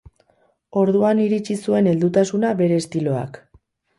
Orduan 0.83 1.21
iritsi 1.25 1.57
zuen 1.67 1.91
heldutasuna 1.91 2.53
bere 2.63 2.81
estiloak. 2.85 3.41